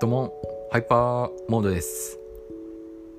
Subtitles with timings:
[0.00, 0.34] どうも、
[0.72, 2.18] ハイパーモードです。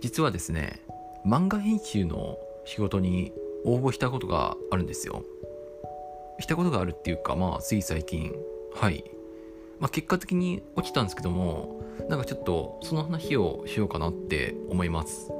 [0.00, 0.80] 実はですね、
[1.26, 3.32] 漫画編集の仕事に
[3.64, 5.22] 応募したことがあるんですよ。
[6.40, 8.32] したことがあるっていうか、まあ、つい最近、
[8.74, 9.04] はい。
[9.80, 15.30] まあ、結果的に落ちたんですけども、なんかちょっとその話をしようかなって思います。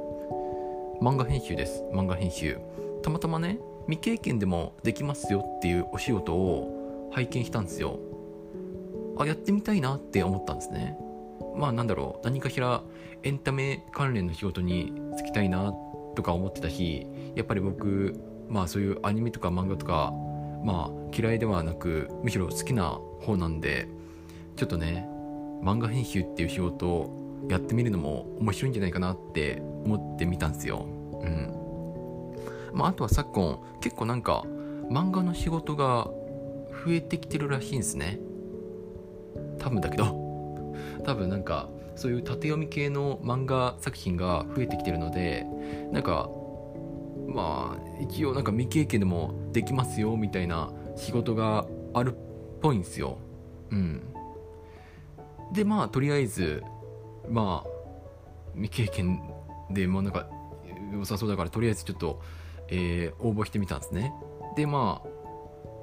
[1.01, 1.83] 漫画編集です。
[1.91, 2.59] 漫画編集。
[3.01, 7.99] たまたまね、未経験でもできますよっていうお仕事を拝見したんですよ。
[9.17, 10.97] あ、やってみたいなって思ったんですね。
[11.55, 12.83] まあなんだろう、何かしら
[13.23, 15.73] エンタメ関連の仕事に就きたいな
[16.15, 20.13] とか思ってたし、やっぱり僕、まあそういうアニメとか漫画とか、
[20.63, 23.87] まあ嫌いではなく、むしろ好きな方なんで、
[24.55, 25.07] ちょっとね、
[25.63, 30.85] 漫画編集っていう仕事をやってみるのも面白いんじゃないかなって思ってみたんですよ。
[31.21, 31.53] うん。
[32.73, 34.45] まああとは昨今、結構なんか
[34.89, 36.09] 漫画の仕事が
[36.85, 38.19] 増えてきてるらしいんですね。
[39.59, 40.22] 多分だけど
[41.03, 45.45] 多分なんかそういう縦読み系の漫画作品が増えてきてるので
[45.91, 46.29] なんか
[47.27, 52.15] まあ一応なんか未経験でもできますよみたいな仕事があるっ
[52.61, 53.17] ぽいんですよ。
[53.71, 54.03] うん。
[55.53, 56.63] でまあとりあえず
[57.29, 57.69] まあ
[58.55, 59.21] 未経験
[59.69, 60.27] でもうなんか
[60.91, 62.21] 良さそうだからとりあえずちょっと、
[62.69, 64.13] えー応募してみたんですね。
[64.55, 65.07] でまあ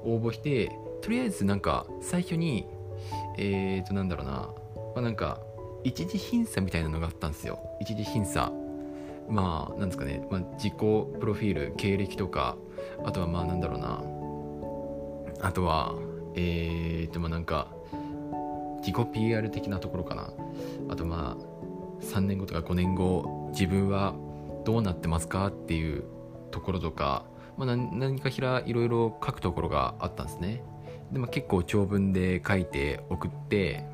[0.03, 2.67] 応募してとりあえずなんか最初に
[3.37, 4.49] えーとなんだろうな、
[4.95, 5.39] まあ、なんか
[5.83, 7.59] 一次審査みたいなのがあったんですよ。
[7.79, 8.51] 一次審査。
[9.29, 12.57] まあなんですかね、まあ、自己プロフィール経歴とか
[13.05, 14.03] あとはまあなんだろうな。
[15.47, 15.95] あとは
[16.35, 17.69] えーとまあなんか
[18.79, 20.33] 自己 PR 的なところかな。
[20.89, 24.15] あとまあ3年後とか5年後自分は
[24.65, 26.03] どうなってますかっていう
[26.51, 27.25] ところとか、
[27.57, 30.63] まあ、何何かしらいろいろ書くところがあったんですね。
[31.11, 33.85] で、まあ、結構長文で書いて送って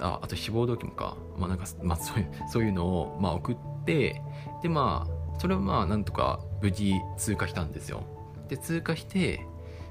[0.00, 4.20] ああと志望動機もか,、まあなんかまあ、そういうそういうのを、まあ、送って
[4.62, 8.02] でまあそれをまあなんとか無事通過したんですよ。
[8.48, 9.40] で通過して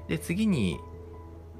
[0.08, 0.78] で次に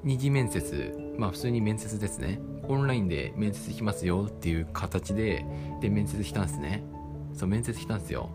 [0.03, 2.39] 二次面接まあ普通に面接ですね。
[2.69, 5.45] オンラインで面接しますよっていう形で
[5.81, 6.83] で面接したんですね。
[7.33, 8.29] そう面接したんですよ。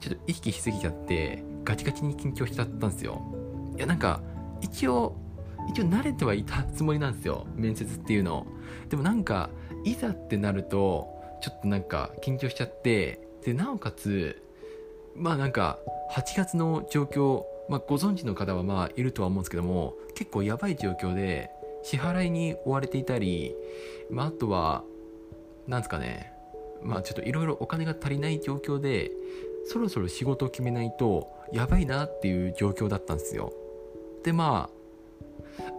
[0.00, 3.20] ちょっと意識しすぎちゃってガチガチに緊張しちゃったんですよ。
[3.76, 4.20] いやなんか
[4.60, 5.16] 一応
[5.70, 8.44] 一応慣れてはいたつもりなんですよ面接っていうの
[8.88, 9.50] でもなんか
[9.84, 11.08] いざってなると
[11.40, 14.42] ちょっとなんか緊張しちゃってでなおかつ
[15.14, 15.78] まあなんか
[16.12, 21.50] 8月の状況、まあ、ご存知の方はまあいるとは思うんですけども結構やばい状況で
[21.84, 23.54] 支払いに追われていたり、
[24.10, 24.82] まあ、あとは
[25.68, 26.32] なんですかね
[26.82, 29.12] まあちょっといろいろお金が足りない状況で
[29.66, 33.52] そろそろ仕事を決めないとやばいなっていう状況だったんですよ。
[34.24, 34.79] でまあ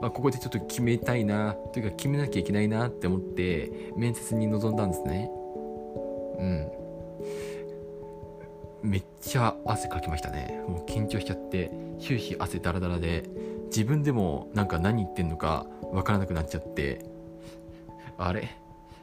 [0.02, 5.30] まあ、ここでちょっと決めたいなというか決めなきゃいけないなって思って面接に臨んだんですね。
[6.40, 6.72] うん。
[8.90, 10.64] めっちゃ汗かきましたね。
[10.68, 13.30] もう緊張しちゃって終始汗だらだらで
[13.66, 17.06] 自分でもなんか何言ってんのかわからなくなっちゃって。
[18.18, 18.50] あれ？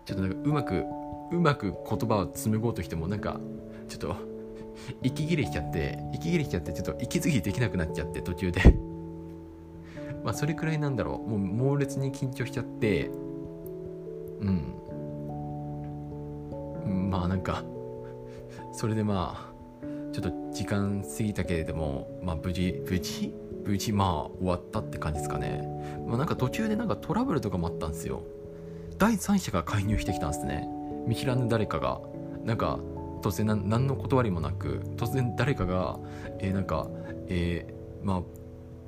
[0.05, 0.85] ちょっとなんかうまく
[1.31, 3.39] うまく言葉を紡ごうとしてもなんか
[3.89, 4.17] ちょっと
[5.03, 8.88] 息切れしちゃって息切れしちゃってちょっと息継ぎできなくなっちゃって途中で。
[10.25, 11.29] まあそれくらいなんだろう。
[11.29, 13.11] もう猛烈に緊張しちゃって。
[14.41, 14.75] うん。
[17.11, 17.65] まあなんか
[18.73, 19.53] それでまあ
[20.13, 23.35] ちょっと時間過ぎたけれどもまあ無事無事
[23.65, 25.63] 無事まあ終わったって感じですかね。
[26.07, 28.23] まあなんか途中でなんかトラブルとかもあったんですよ。
[28.99, 30.69] 第三者が介入してきたんですね。
[31.07, 32.01] 見知らぬ誰かが。
[32.45, 32.79] なんか
[33.21, 35.99] 突然なん何の断りもなく突然誰かが
[36.39, 36.89] えーなんか
[37.29, 38.23] えーまあ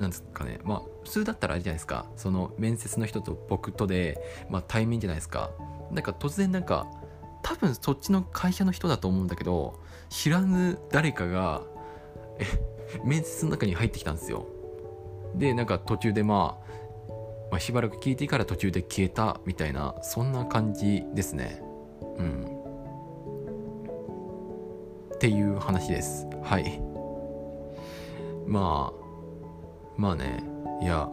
[0.01, 0.61] なんですかね。
[0.65, 2.07] まあ普通だったらあれじゃないですか。
[2.17, 5.51] その面接の人と僕とで、まあ、対面じゃないですか。
[5.91, 6.87] なんか突然なんか
[7.43, 11.63] 多分そっちの会社の人だと思うんだけど知らぬ誰かが
[12.39, 12.47] え
[13.05, 14.47] 面接の中に入ってきたんですよ。
[15.35, 17.13] でなんか途中でまあ、
[17.51, 21.63] まあ、しばらく聞いてから途中で消えたみたいなそんな感じですね。
[22.17, 22.61] うん。
[25.15, 26.27] っていう話です。
[26.43, 26.81] はい。
[28.47, 29.01] まあ
[29.97, 30.50] まあね。
[30.81, 31.09] いや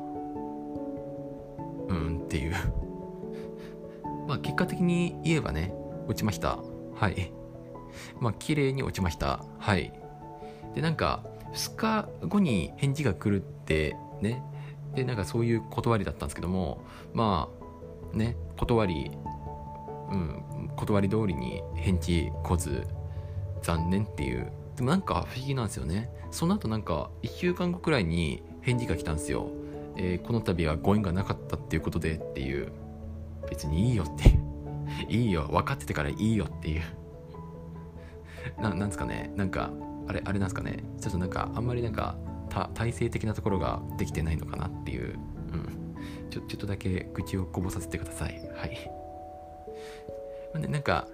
[1.89, 2.53] うんっていう。
[4.27, 5.73] まあ結果的に言えばね
[6.07, 6.59] 落ちました。
[6.95, 7.31] はい。
[8.19, 9.43] まあ綺麗に落ちました。
[9.57, 9.93] はい。
[10.75, 11.23] でなんか
[11.53, 14.43] 2日後に返事が来るってね
[14.95, 16.81] でなんかそういう断りだったんですけども
[17.13, 17.49] ま
[18.13, 19.11] あね断り
[20.11, 22.87] うん断り通りに返事来ず
[23.61, 24.51] 残念っていう。
[24.75, 26.09] でもなんか不思議なんですよね。
[26.29, 29.49] その後なんか1週間後くらいに返事が来たんですよ、
[29.95, 32.71] えーこの度はご縁がなかったっていうことでっていう。
[33.49, 34.27] 別にいいよって。
[35.09, 35.47] い ういいよ。
[35.47, 36.81] 分かっててからいいよっていう。
[38.61, 39.31] ななんですかね。
[39.37, 39.71] なんか
[40.07, 40.83] あれあれなんですかね。
[40.99, 42.17] ちょっとなんかあんまりなんか
[42.73, 45.13] 体制的なところができてないのかなっていう、
[45.53, 45.95] うん、
[46.29, 48.33] ちょちょっとだけ口をこぼさせてください。
[48.53, 48.91] はい。
[50.59, 51.07] でなんか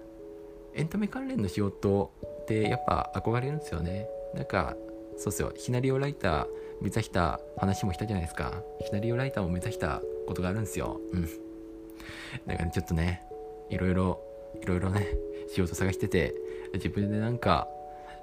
[0.73, 2.11] エンタメ関連の仕事
[2.43, 4.07] ってやっぱ憧れるんですよね。
[4.33, 4.75] なんか
[5.17, 5.53] そうっすよ。
[5.57, 6.47] シナリオライター
[6.81, 8.61] 目指した話もしたじゃないですか。
[8.85, 10.99] シナリオライターも目指したことがあるんですよ。
[11.11, 11.21] うん。
[11.23, 13.23] だから、ね、ちょっとね
[13.69, 14.19] いろいろ
[14.61, 15.07] いろいろね
[15.53, 16.33] 仕事探してて
[16.73, 17.67] 自分でなんか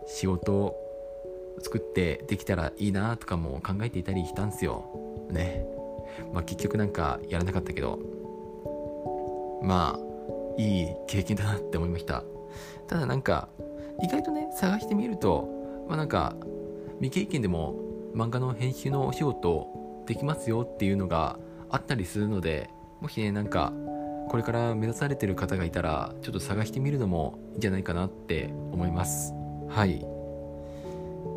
[0.06, 0.76] 仕事を
[1.62, 4.84] 作ってできたらいいなとかも考えていたりしたんすよ。
[5.30, 5.64] ね。
[6.32, 7.98] まあ結局なんかやらなかったけど。
[9.62, 12.24] まあいい経験だなって思いました。
[12.88, 13.48] ただなんか
[14.02, 15.48] 意外とね探してみると
[15.86, 16.34] まあなんか
[17.00, 17.74] 未経験でも
[18.14, 21.38] 漫画の編集のお仕事できますよっていうのが
[21.70, 22.68] あったりするので
[23.00, 23.72] もしねなんか
[24.28, 29.32] これから目指されてる方がいたらちょっと探してみるのもいいんじゃないかなって思います。
[29.68, 30.00] はい。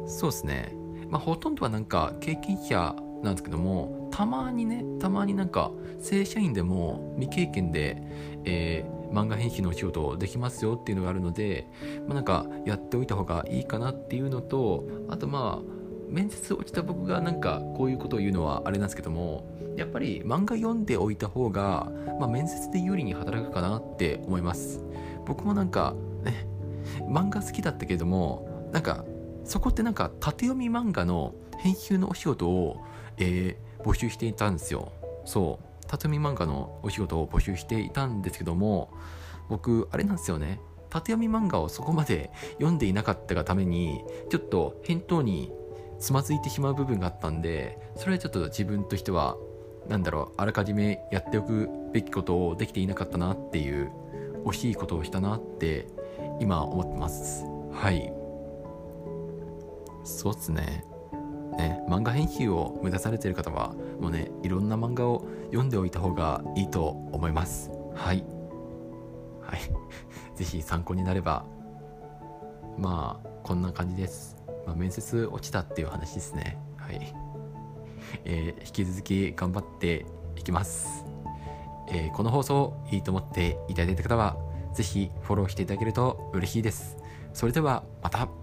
[0.05, 0.75] そうですね。
[1.09, 8.01] まあほとんどはなんか経験者なんですけどもたまにねたまになんか正社員でも未経験で、
[8.43, 11.67] え、漫画編集のお仕事できますよっていうのがあるので、
[12.07, 15.73] まあ、なんかやっておいた方がいいかなっていうのとあとまあ
[16.09, 24.83] 面接落ちた僕がなんかこういうことを言うのはあれなんですけどもやっぱり漫画読んでおいた方が、まあ、面接で有利に働くかなって思います。
[25.25, 26.47] 僕もなんかね
[27.09, 29.05] 漫画好きだったけどもなんか
[29.45, 32.77] そこってなんか縦読み漫画の編集のお仕事を、
[33.17, 34.91] えー、募集していたんですよ。
[35.25, 35.72] そう。
[35.93, 38.91] 縦読み漫画のお仕事を募集していたんですけども
[39.47, 40.59] 僕あれなんですよね。
[40.89, 45.51] 縦読み漫画をそこまで読んでいなかったがためにちょっと返答に
[45.99, 49.37] つまずいてしまう部分があったんでそれはちょっと自分としては
[49.87, 53.91] なんだろうあらかじめやっておくべきことをできていなかったなっていう
[54.45, 55.87] 惜しいことをしたなって
[56.39, 57.45] 今思ってます。
[57.71, 58.13] はい。
[60.03, 60.85] そうっすね。
[61.53, 67.71] ね漫画編集を目指されている方はもうねいろんな漫画を読んでおいた方がいいと思います。
[67.95, 68.23] はい。
[69.41, 69.59] はい。
[70.35, 71.45] 是非参考になれば
[72.77, 74.35] まあこんな感じです、
[74.65, 76.57] まあ、面接落ちたっていう話ですね。
[76.77, 77.13] はい。
[78.25, 80.05] えー、引き続き頑張って
[80.35, 81.05] いきます、
[81.89, 84.37] えー、この放送いいと思っていただいた方は
[84.73, 86.97] 是非フォローしていただけると嬉しいです。
[87.33, 88.42] それではまた。